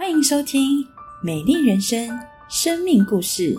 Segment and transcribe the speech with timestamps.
[0.00, 0.82] 欢迎收听
[1.22, 2.08] 《美丽人生》
[2.48, 3.54] 生命故事。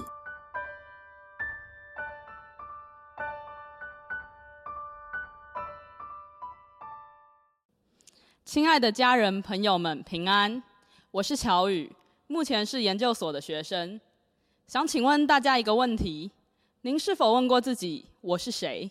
[8.43, 10.64] 亲爱的家人、朋友们，平安！
[11.12, 11.96] 我是乔宇，
[12.26, 14.02] 目前是研究所的学生。
[14.66, 16.32] 想请问大家一个问题：
[16.82, 18.89] 您是否问过自己，我是谁？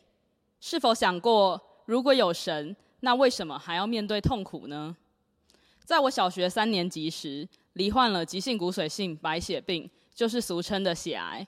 [0.60, 4.96] 是否想过，如果有神，那为什么还要面对痛苦呢？
[5.90, 11.44] 在我小学三年级时，罹患了急性骨髓性白血病，就是俗称的血癌。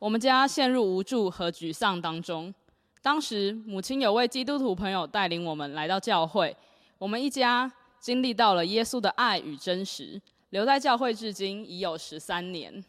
[0.00, 2.52] 我们家陷入无助和沮丧当中。
[3.00, 6.56] 当时，母亲有位基督徒朋友带领我们来到教会，
[6.98, 12.84] 我们一家经历到了耶稣的爱与真实，留在教会至今已有十三年。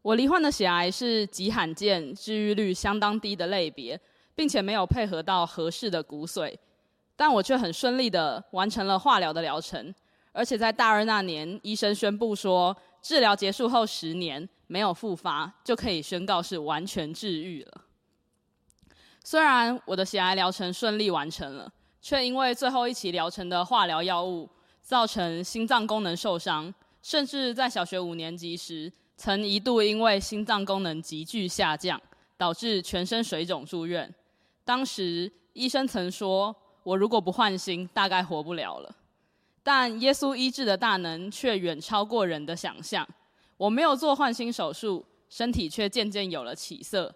[0.00, 4.00] 我罹患的血癌是极罕见、治愈率相当低的类别，
[4.34, 6.56] 并且没有配合到合适的骨髓，
[7.16, 9.94] 但我却很顺利的完成了化疗的疗程，
[10.32, 17.82] 而且在大二那年，医生宣布说，治疗结束后十年没有复发，就可以宣告是完全治愈了。
[19.22, 24.48] 虽然我的血癌疗程顺利完成了，却因为最后一期疗程的化疗药物
[24.82, 32.00] 造成心脏功能受伤，甚至在小学五年级时，曾一度因为心脏功能急剧下降，
[32.36, 34.12] 导致全身水肿住院。
[34.64, 36.54] 当时医生曾说，
[36.84, 38.94] 我如果不换心，大概活不了了。
[39.64, 43.04] 但耶稣医治的大能却远超过人的想象。
[43.56, 47.12] 我没有做换心手术，身体却渐渐有了起色。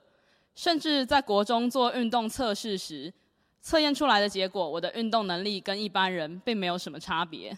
[0.55, 3.13] 甚至在国中做运动测试时，
[3.61, 7.57] 测验出来的结果，我的运动能力跟一般人并没有什么差别。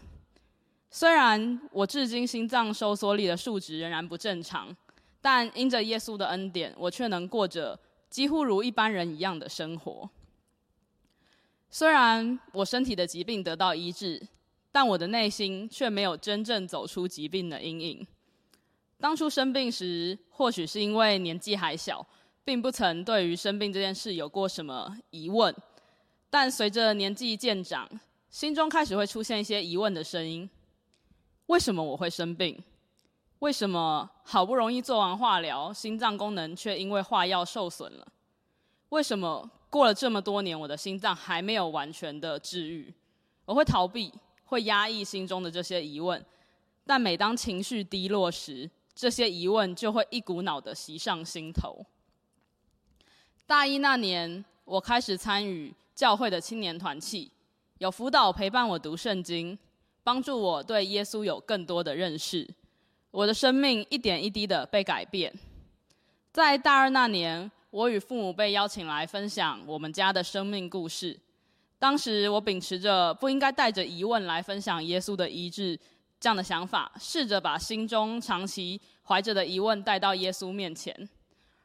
[0.90, 4.74] 虽然我至今心脏收缩力的数值仍然不正常，
[5.20, 10.10] 但因着耶稣的恩典，我却能过着几乎如一般人一样的生活。
[11.70, 14.20] 虽然我身体的疾病得到医治，
[14.72, 18.06] 但我的内心却没有真正走出疾病的阴影。
[18.98, 22.04] 当初生病时，或许是因为年纪还小，
[22.44, 25.54] 并不曾对于生病这件事有过什么疑问。
[26.28, 27.88] 但随着年纪渐长，
[28.28, 30.50] 心中开始会出现一些疑问的声音：
[31.46, 32.62] 为什么我会生病？
[33.38, 38.06] 为什么好不容易做完化疗，心脏功能却因为化药受损了？
[38.90, 42.92] 为什么过了这么多年，我的心脏还没有完全的治愈？
[43.44, 44.12] 我会逃避，
[44.44, 46.22] 会压抑心中的这些疑问。
[46.84, 51.86] 但每当情绪低落时，这些疑问就会一股脑的袭上心头。
[53.46, 57.30] 大一那年，我开始参与教会的青年团契，
[57.78, 59.56] 有辅导陪伴我读圣经，
[60.02, 62.48] 帮助我对耶稣有更多的认识。
[63.12, 65.32] 我的生命一点一滴的被改变。
[66.32, 71.16] 在大二那年，我与父母被邀请来分享我们家的生命故事。
[71.78, 75.78] 当时我秉持着不应该带着疑问来分享耶稣的医治
[76.18, 81.08] 这样的想法，试着把心中长期怀着的疑问带到耶稣面前。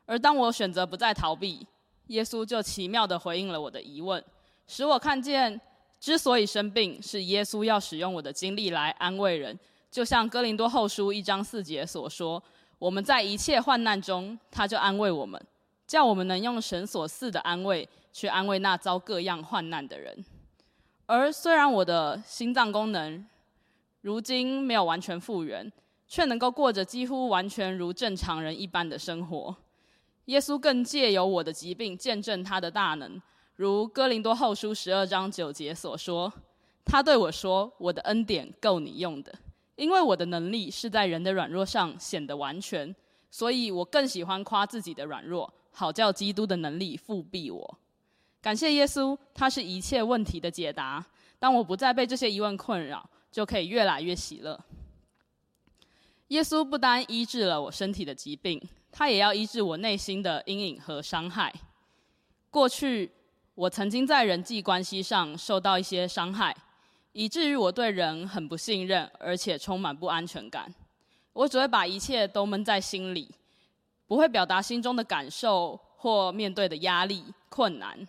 [0.06, 1.66] 而当我选择不再逃避，
[2.08, 4.24] 耶稣就奇妙的回应了我的疑问，
[4.68, 5.60] 使我看见，
[6.00, 9.58] 之所以生病，是耶稣要使用我的经历来安慰人。
[9.90, 12.42] 就像哥林多后书一章四节所说
[12.78, 15.42] ：“我们在一切患难中，他就安慰我们。”
[15.88, 20.26] 叫我们能用神所赐的安慰去安慰那遭各样患难的人。
[21.06, 23.24] 而虽然我的心脏功能
[24.02, 25.72] 如今没有完全复原，
[26.08, 29.56] 却能够过着几乎完全如正常人一般的生活。
[30.26, 33.22] 耶稣更借由我的疾病见证他的大能，
[33.56, 36.34] 如哥林多后书十二章九节所说
[36.84, 39.32] ：“他对我说，我的恩典够你用的，
[39.76, 42.96] 因为我的能力是在人的软弱上显得完全。
[43.30, 47.78] 所以我更喜欢夸自己的软弱。”好叫基督的能力复庇我，
[48.42, 51.06] 感谢耶稣，他是一切问题的解答。
[51.38, 54.58] 当我不再被这些疑问困扰，就可以越来越喜乐。
[56.30, 61.54] 耶稣不单医治了我身体的疾病，他也要医治我内心的阴影和伤害。
[62.50, 63.12] 过去
[63.54, 66.56] 我曾经在人际关系上受到一些伤害，
[67.12, 70.74] 以至于我对人很不信任，而且充满不安全感。
[71.34, 73.30] 我只会把一切都闷在心里。
[74.08, 78.08] 不会表达心中的感受或面对的压力困难。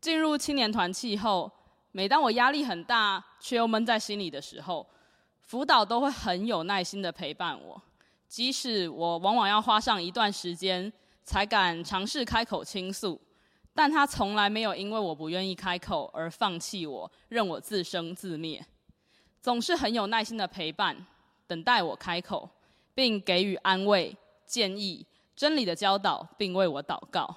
[0.00, 1.50] 进入青年团契后，
[1.92, 4.86] 每当我压力很大却又闷在心里的时候，
[5.42, 7.80] 辅导都会很有耐心的陪伴我，
[8.28, 10.92] 即使我往往要花上一段时间
[11.24, 13.20] 才敢尝试开口倾诉，
[13.74, 18.64] 但他从来没有因为我不愿意开口而放弃我，任我自生自灭，
[19.42, 21.06] 总是很有耐心的陪伴，
[21.46, 22.48] 等待我开口，
[22.94, 24.16] 并给予安慰
[24.46, 25.06] 建议。
[25.40, 27.34] 真理的教导，并为我祷告。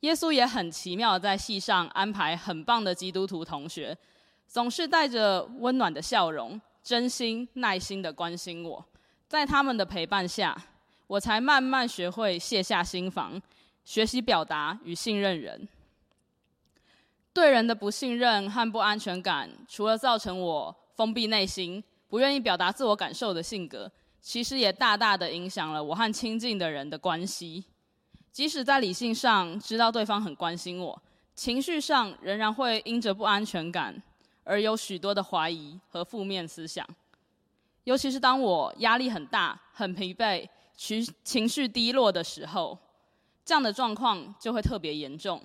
[0.00, 3.96] 耶稣也很奇妙，在戏上安排很棒的基督徒同学，
[4.48, 8.84] 总是带着温暖的笑容，真心耐心的关心我，
[9.28, 10.60] 在他们的陪伴下，
[11.06, 13.40] 我才慢慢学会卸下心防，
[13.84, 15.68] 学习表达与信任人。
[17.32, 23.88] 对人的不信任和不安全感，除了造成我封闭内心、不愿意表达自我感受的性格，
[24.20, 27.64] 其实也大大的影响了我和亲近的人的关系。
[28.30, 31.02] 即使在理性上知道对方很关心我，
[31.34, 34.00] 情绪上仍然会因着不安全感
[34.44, 36.86] 而有许多的怀疑和负面思想。
[37.84, 42.78] 尤其是当我压力很大、很疲惫、情情绪低落的时候，
[43.44, 45.42] 这样的状况就会特别严重。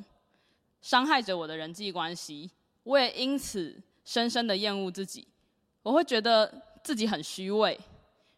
[0.81, 2.51] 伤害着我的人际关系，
[2.83, 5.25] 我也因此深深的厌恶自己。
[5.81, 7.79] 我会觉得自己很虚伪，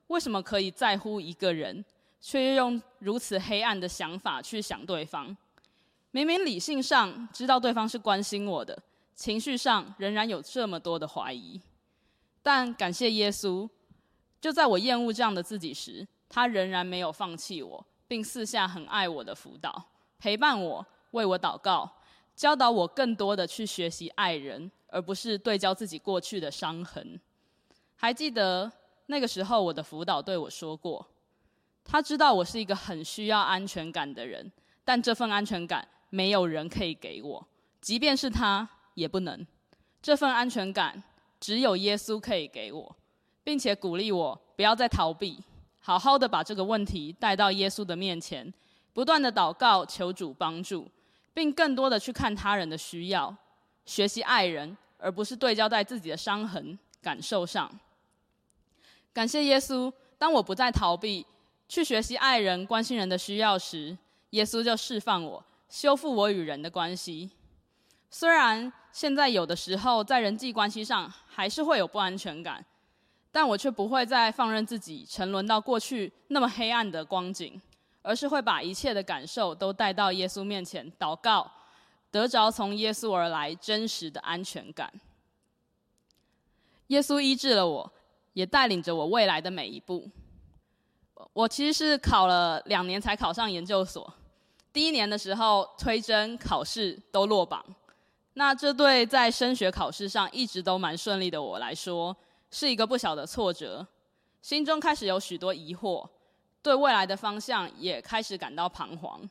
[0.08, 1.84] 为什么可以在乎一个人，
[2.22, 5.36] 却又用如此黑暗的想法去想对方？
[6.12, 8.82] 明明理性上知道对方是关心我的，
[9.16, 11.60] 情绪上仍然有这么多的怀疑。
[12.42, 13.68] 但感谢耶稣，
[14.40, 21.92] 就在我厌恶这样的自己时，他仍然没有放弃我，并四下很爱我的辅导，陪伴我，为我祷告。
[22.36, 27.20] 教导我更多的去学习爱人，而不是对焦自己过去的伤痕。
[27.96, 28.70] 还记得
[29.08, 31.06] 那个时候，我的辅导对我说过，
[31.84, 34.52] 他知道我是一个很需要安全感的人，
[34.84, 37.48] 但这份安全感没有人可以给我，
[37.82, 39.46] 即便是他也不能。
[40.02, 41.04] 这份安全感
[41.40, 42.96] 只有耶稣可以给我，
[43.44, 45.40] 并且鼓励我不要再逃避，
[45.80, 48.54] 好好的把这个问题带到耶稣的面前，
[48.94, 50.90] 不断的祷告求主帮助。
[51.36, 53.36] 并更多的去看他人的需要，
[53.86, 57.70] 学习爱人，而不是对焦在自己的伤痕感受上。
[59.16, 61.26] 感谢耶稣，当我不再逃避，
[61.70, 63.98] 去学习爱人、关心人的需要时，
[64.32, 67.32] 耶稣就释放我，修复我与人的关系。
[68.10, 72.66] 虽然现在有的时候在人际关系上还是会有不安全感，
[73.32, 77.62] 但我却不会再放任自己沉沦到过去那么黑暗的光景。
[78.08, 81.52] 而是会把一切的感受都带到耶稣面前祷告，
[82.12, 84.94] 得着从耶稣而来真实的安全感。
[86.90, 87.92] 耶稣医治了我，
[88.36, 90.08] 也带领着我未来的每一步。
[91.32, 94.14] 我其实是考了两年才考上研究所，
[94.72, 97.66] 第一年的时候推甄考试都落榜，
[98.34, 102.16] 那这对在升学考试上一直都蛮顺利的我来说，
[102.52, 103.88] 是一个不小的挫折，
[104.42, 106.08] 心中开始有许多疑惑。
[106.62, 109.22] 对未来的方向也开始感到彷徨，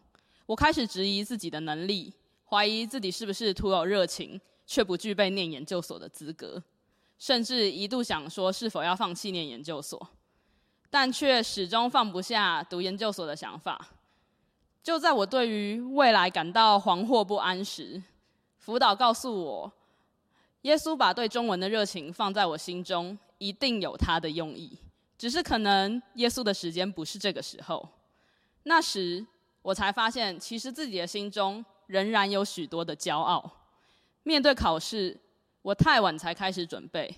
[0.47, 2.13] 我开始质疑自己的能力，
[2.47, 6.63] 怀疑自己是不是徒有热情，却不具备念研究所的资格，
[7.25, 9.99] 甚至一度想说是否要放弃念研究所，
[10.91, 13.93] 但却始终放不下读研究所的想法。
[14.83, 18.03] 就在我对于未来感到惶惑不安时，
[18.59, 19.73] 辅导告诉我，
[20.61, 24.79] 耶稣把对中文的热情放在我心中，一定有他的用意。
[25.17, 27.89] 只是可能耶稣的时间不是这个时候，
[28.65, 29.27] 那时
[29.63, 33.51] 我才发现，其实自己的心中仍然有许多的骄傲。
[34.25, 35.19] 面对考试，
[35.65, 37.13] 我太晚才开始准备，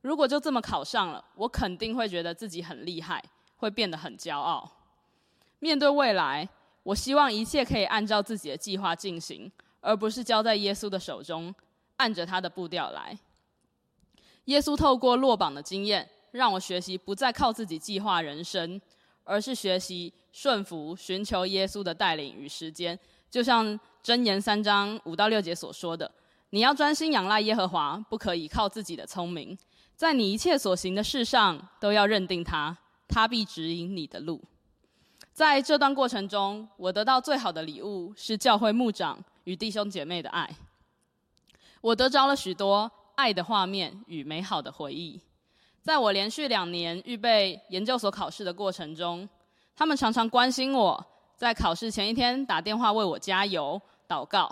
[0.00, 3.22] 如果就这么考上了，我肯定会觉得自己很厉害，
[3.58, 4.68] 会变得很骄傲。
[5.58, 6.48] 面对未来，
[6.82, 11.54] 我希望一切可以按照自己的计划进行，而不是交在耶稣的手中，
[11.98, 13.18] 按着他的步调来。
[14.46, 16.08] 耶稣透过落榜的经验。
[16.32, 18.78] 让我学习不再靠自己计划人生，
[19.24, 22.96] 而是学习顺服、寻求耶稣的带领与时间。
[23.30, 23.66] 就像
[24.04, 26.08] 箴言三章五到六节所说的
[26.50, 29.56] ：“你要专心仰赖耶和华，不可以靠自己的聪明，
[29.94, 32.76] 在你一切所行的事上都要认定他，
[33.06, 34.42] 他必指引你的路。”
[35.32, 40.50] 在这段过程中，我得到最好的礼物是教会牧长与弟兄姐妹的爱。
[41.80, 45.20] 我得着了许多爱的画面与美好的回忆。
[45.80, 49.28] 在我连续两年预备研究所考试的过程中，
[49.76, 54.50] 他们常常关心我，在考试前一天打电话为我加油、祷告，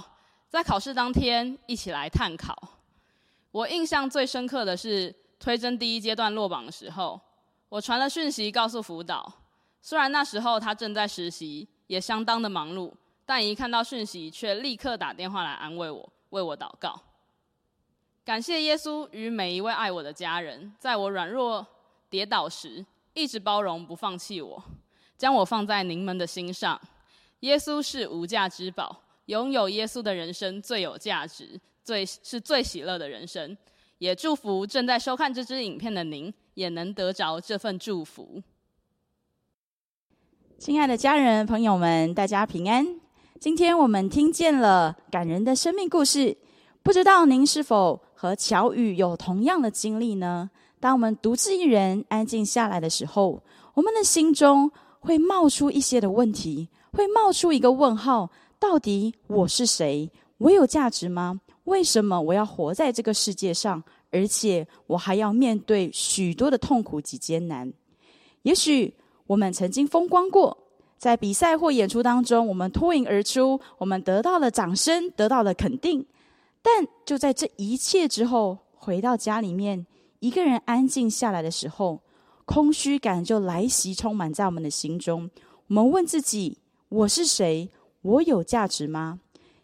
[0.56, 2.56] 在考试当天一起来探考。
[3.50, 7.20] 我印象最深刻的是推甄第一阶段落榜的时候，
[7.68, 9.30] 我传了讯息告诉辅导，
[9.82, 12.90] 虽然那时候他正在实习，也相当的忙碌，
[13.26, 16.98] 但一看到讯息却立刻打电话来安慰我，为我祷告。
[18.25, 21.66] 感谢耶稣与每一位爱我的家人，在我软弱
[22.08, 22.82] 跌倒时，
[23.12, 24.64] 一直包容不放弃我，
[25.18, 26.80] 将我放在您们的心上。
[27.40, 33.56] 耶稣是无价之宝，拥有耶稣的人生最有价值，最是最喜乐的人生。
[33.99, 38.42] 也祝福正在收看这支影片的您，也能得着这份祝福。
[40.59, 42.87] 亲爱的家人朋友们，大家平安。
[43.40, 46.37] 今天我们听见了感人的生命故事，
[46.83, 48.00] 不知道您是否？
[48.18, 50.50] 和乔宇有同样的经历呢？
[50.80, 53.42] 当我们独自一人安静下来的时候，
[53.75, 60.10] 我们的心中会冒出一些的问题，会冒出一个问号：到底我是谁？
[60.38, 61.40] 我有价值吗？
[61.64, 63.82] 为什么我要活在这个世界上？
[64.12, 67.70] 而且我还要面对许多的痛苦及艰难。
[68.42, 68.94] 也许
[69.26, 70.56] 我们曾经风光过，
[70.96, 76.06] 在比赛或演出当中，我们脱颖而出，我们得到了掌声，得到了肯定。
[76.62, 79.84] 但就在这一切之后，回到家里面，
[80.20, 82.00] 一个人安静下来的时候，
[82.44, 85.28] 空虚感就来袭，充满在我们的心中。
[85.66, 86.58] 我们问自己：
[86.88, 87.68] 我是谁？
[88.06, 89.18] 我有价值吗？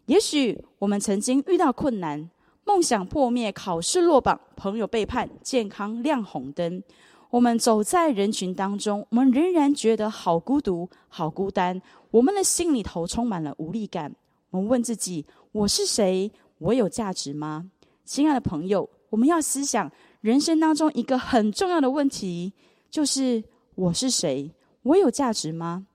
[0.07, 2.29] 也许我们曾经遇到困难。
[2.65, 6.83] 梦想破灭，考试落榜，朋友背叛，健康亮红灯。
[7.31, 11.81] 我们走在人群当中，我们仍然觉得好孤独、好孤单。
[12.11, 14.13] 我们的心里头充满了无力感。
[14.51, 16.31] 我们问自己：我是谁？
[16.59, 17.71] 我有价值吗？
[18.05, 22.53] 亲爱的朋友，我们要思想人生当中一个很重要的问题，
[22.91, 23.43] 就是
[23.77, 24.53] 我是谁？
[24.83, 25.87] 我有价值吗？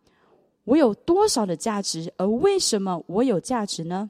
[0.68, 2.14] 我有多少的价值？
[2.18, 4.10] 而为什么我有价值呢？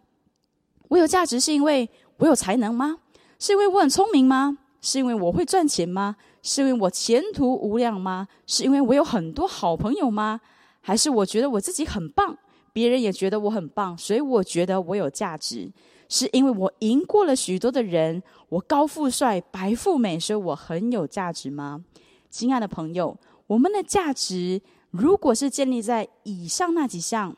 [0.89, 1.89] 我有价值是因为。
[2.19, 2.97] 我有才能吗？
[3.37, 4.57] 是因为我很聪明吗？
[4.81, 6.15] 是因为我会赚钱吗？
[6.41, 8.27] 是因为我前途无量吗？
[8.47, 10.41] 是因为我有很多好朋友吗？
[10.81, 12.35] 还是我觉得我自己很棒，
[12.73, 15.71] 别人也觉得我很棒，所以我觉得我有价值？
[16.09, 21.85] 是因为我赢过了许多的人，我高富帅、白富美，所以我很有价值吗？
[22.31, 24.59] 亲爱的朋友，我们的价值
[24.91, 27.35] 如果是建立在以上那几项，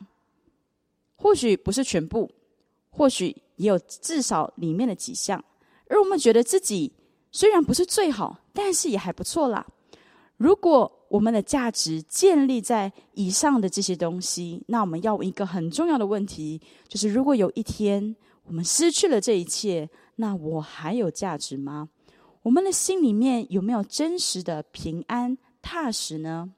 [1.15, 2.31] 或许不是全部，
[2.89, 3.35] 或许。
[3.59, 5.43] 也有至少里面的几项，
[5.89, 6.93] 而我们觉得自己
[7.29, 9.67] 虽然不是最好，但是也还不错啦。
[10.37, 18.15] 如果我们的价值建立在以上的这些东西，那我们要问一个很重要的问题，就是如果有一天
[18.45, 21.89] 我们失去了这一切，那我还有价值吗？
[22.43, 26.53] 我们的心里面有没有真实的平安踏实呢？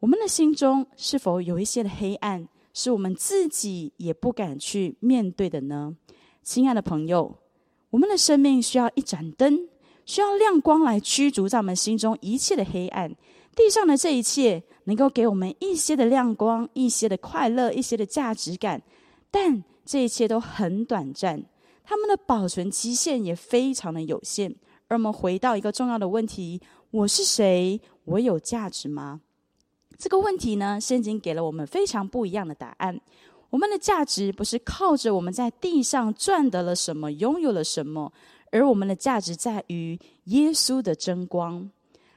[0.00, 2.48] 我们的心中是否有一些的黑暗？
[2.72, 5.96] 是我们自己也不敢去面对的呢，
[6.44, 7.36] 亲爱的朋友，
[7.90, 9.68] 我们的生命需要一盏灯，
[10.06, 13.12] 需要亮光来驱逐在我们心中一切的黑暗。
[13.56, 18.80] 地上的这一切能够给我们一些的亮光、一些的快乐、一些的价值感，
[19.32, 21.42] 但这一切都很短暂，
[21.82, 24.54] 他们的保存期限也非常的有限。
[24.86, 26.60] 而我们回到一个重要的问题：
[26.92, 27.80] 我是谁？
[28.04, 29.22] 我有价值吗？
[29.98, 32.98] 这个问题呢，圣经给了我们非常不一样的答案。
[33.50, 38.12] 我们的价值不是靠着我们在地上赚得了什么、拥有了什么，
[38.52, 41.68] 而我们的价值在于耶稣的真光。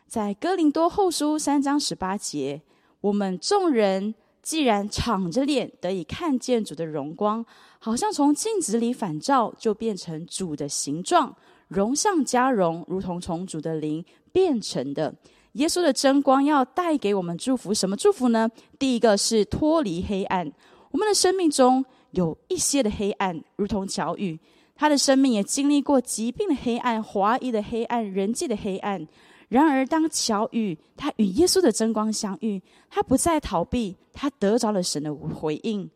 [0.08, 2.62] 在哥林多后书三章十八节，
[3.00, 7.44] 我们众人既然敞着脸得以看见主的荣光，
[7.80, 11.36] 好像从镜子里反照，就变成主的形状，
[11.68, 15.16] 荣上加荣，如同从主的灵变成的。
[15.54, 18.50] 耶稣的真光要带给我们祝福，什么祝福呢？
[18.80, 20.52] 第一个是脱离黑暗。
[20.92, 24.40] 我们的生命中有一些的黑暗，如同乔宇，
[24.76, 29.08] 他的生命也经历过疾病的黑暗、怀疑的黑暗、人际的黑暗。
[29.50, 35.90] 然而，当乔宇他与耶稣的真光相遇，他不再逃避，他得着了神的回应。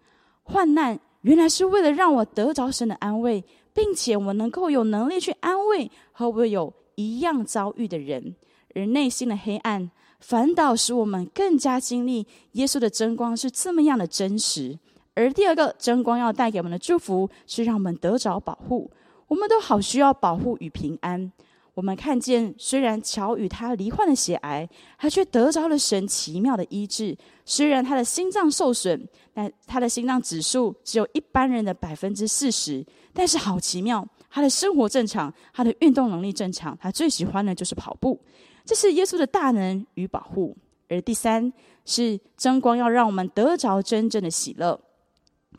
[0.44, 3.42] 患难原来是为了让我得着神的安慰，
[3.74, 8.36] 并且我能够有能力去安慰和我有一样遭遇的人。
[8.76, 9.90] 人内心的黑暗，
[10.20, 14.78] 反倒使我们更加经历耶稣的真光是这么样的真实。
[15.14, 18.92] 而第二个真光要带给我们的祝福，是让我们得着保护。
[19.30, 21.32] 我们都好需要保护与平安。
[21.74, 27.18] 我们看见，虽然乔与他罹患了血癌，他却得着了神奇妙的医治。
[27.46, 38.20] 虽然他的心脏受损，但他的心脏指数只有一般人的百分之四十，但是好奇妙，他的生活正常，他的运动能力正常，他最喜欢的就是跑步。
[38.66, 40.58] 这是耶稣的大能与保护，
[40.90, 41.54] 而第三
[41.86, 44.80] 是争光，要让我们得着真正的喜乐。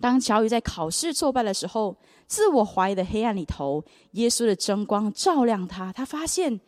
[0.00, 1.96] 当乔宇在考试挫败的时候，
[2.26, 3.82] 自我怀疑的黑暗里头，
[4.12, 6.60] 耶稣的真光照亮他，他发现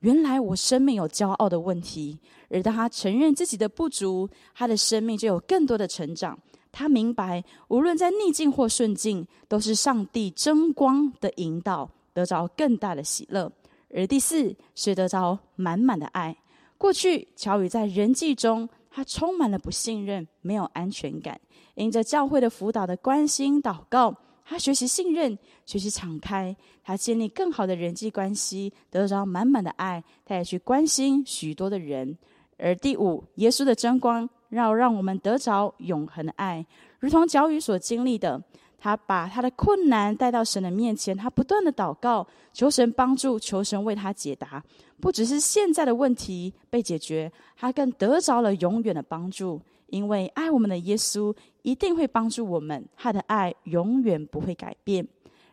[0.00, 2.18] 原来我生命有骄傲的问题。
[2.48, 6.38] 而当他承认自己的不足，他的生命就有更多的成长。
[6.72, 13.52] 他明白，无论在逆境或顺境，都是上帝真光的引导，得着更大的喜乐。
[13.94, 16.36] 而第四是得着满满的爱。
[16.78, 21.40] 过去乔宇在人际中，他充满了不信任，没有安全感。
[21.74, 30.02] 因着教会的辅导的关心祷告，他学习信任，学习敞开，他建立更好的人际关系，得着满满的爱。
[30.24, 32.18] 他也去关心许多的人。
[32.58, 36.64] 而第五，耶稣的真光，要让我们得着永恒的爱，
[36.98, 38.42] 如同乔宇所经历的。
[38.82, 44.60] 他把他的困难带到神的面前，他不断的祷告，求神帮助，求神为他解答。
[45.00, 49.62] 不只是现在的问题被解决，他更得着了永远的帮助。
[49.86, 55.06] 因为爱我们的耶稣一定会帮助我们，他的爱永远不会改变。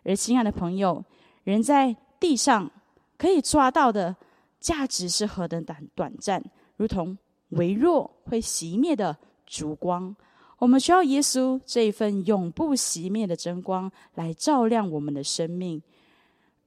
[0.03, 1.03] 而亲爱的朋友，
[1.43, 2.67] 人在地上
[3.15, 4.15] 可以抓到的
[4.59, 6.43] 价值是何等短短暂，
[6.77, 7.15] 如同
[7.49, 10.15] 微弱会熄灭的烛光。
[10.59, 15.81] 我们需要耶稣这一份永不熄灭的真光来照亮我们的生命，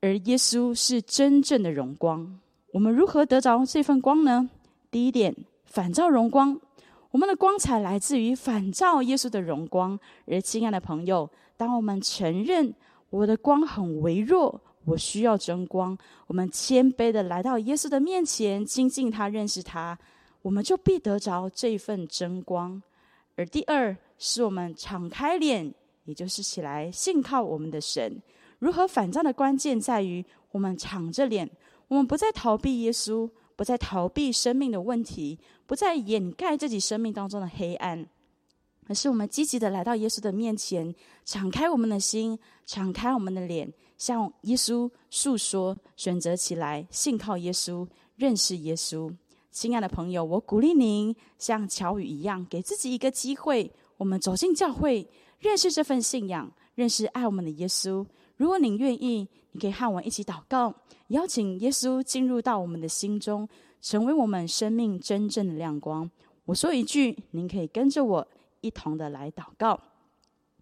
[0.01, 2.41] 而耶稣是真正的荣光。
[2.73, 4.49] 我们如何得着这份光呢？
[4.91, 6.59] 第一点，反照荣光。
[7.11, 9.99] 我们的光彩来自于反照耶稣的荣光。
[10.27, 12.75] 而亲爱的朋友，当我们承认
[13.11, 15.97] 我的光很微弱，我需要真光，
[16.27, 19.99] 我们谦卑的来到耶稣的面前，亲近他，认识他，
[20.41, 22.83] 我们就必得着这份真光。
[23.37, 25.73] 而第二，是我们敞开脸，
[26.05, 28.21] 也就是起来信靠我们的神。
[28.59, 31.51] 如何反战的关键在于，我们敞着脸。
[31.89, 38.07] 我们不再逃避耶稣，不再逃避生命的问题，不再掩盖自己生命当中的黑暗，
[38.87, 47.87] 而是我们积极的来到耶稣的面前，敞开我们的心，敞开我们的脸，向耶稣诉说，选择起来信靠耶稣，
[48.17, 49.15] 认识耶稣。
[49.53, 55.07] 亲爱的朋友，我鼓励您像乔宇一样，给自己一个机会，我们走进教会，
[55.41, 58.05] 认识这份信仰，认识爱我们的耶稣。
[58.39, 60.75] 如果您愿意，你可以和我一起祷告。
[61.09, 63.47] 邀请耶稣进入到我们的心中，
[63.83, 66.11] 成为我们生命真正的亮光。
[66.47, 68.27] 我说一句，您可以跟着我
[68.63, 69.79] 一同的来祷告。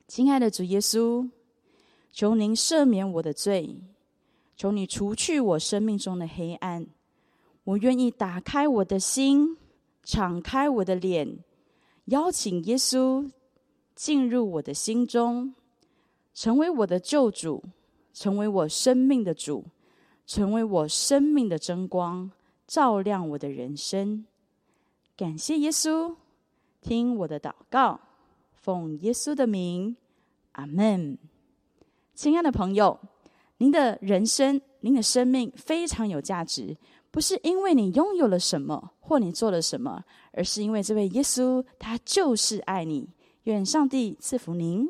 [0.09, 1.31] 亲爱的主耶稣，
[2.11, 3.81] 求您赦免我的罪，
[4.57, 6.89] 求你除去我生命中的黑暗。
[7.65, 9.57] 我愿意打开我的心，
[10.03, 11.39] 敞开我的脸，
[12.07, 13.31] 邀请耶稣
[13.95, 15.55] 进入我的心中，
[16.35, 17.63] 成为我的救主，
[18.13, 19.65] 成为我生命的主。
[20.27, 22.31] 成为我生命的真光，
[22.65, 24.25] 照亮我的人生。
[25.17, 26.15] 感谢耶稣，
[26.81, 28.01] 听我的祷告，
[28.55, 29.97] 奉耶稣的名，
[30.53, 31.19] 阿门。
[32.15, 33.01] 亲爱的朋友，
[33.57, 36.77] 您的人生，您的生命非常有价值，
[37.11, 43.09] 不是因为你拥有了什么或你做了什么，而是因为这位耶稣，他就是爱你。
[43.45, 44.87] 愿上帝赐福您。